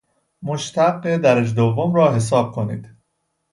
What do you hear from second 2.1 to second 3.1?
حساب کنید